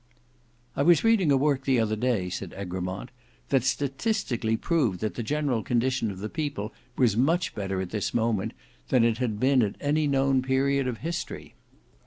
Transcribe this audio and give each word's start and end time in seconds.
"I 0.75 0.81
was 0.81 1.03
reading 1.03 1.31
a 1.31 1.37
work 1.37 1.63
the 1.63 1.79
other 1.79 1.95
day," 1.95 2.27
said 2.31 2.55
Egremont, 2.57 3.11
"that 3.49 3.63
statistically 3.63 4.57
proved 4.57 4.99
that 5.01 5.13
the 5.13 5.21
general 5.21 5.61
condition 5.61 6.09
of 6.09 6.17
the 6.17 6.27
people 6.27 6.73
was 6.97 7.15
much 7.15 7.53
better 7.53 7.79
at 7.81 7.91
this 7.91 8.11
moment 8.11 8.53
than 8.89 9.03
it 9.03 9.19
had 9.19 9.39
been 9.39 9.61
at 9.61 9.75
any 9.79 10.07
known 10.07 10.41
period 10.41 10.87
of 10.87 10.97
history." 11.05 11.53